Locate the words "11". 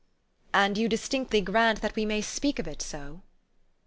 0.55-0.65